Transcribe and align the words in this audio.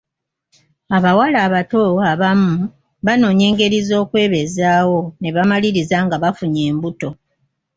Abawala 0.97 1.37
abato 1.47 1.81
abamu 2.11 2.53
banoonya 3.05 3.45
engeri 3.49 3.77
z'okwebeezaawo 3.87 4.99
ne 5.21 5.29
bamaliriza 5.35 5.97
nga 6.05 6.17
bafunye 6.23 6.61
embuto. 6.69 7.09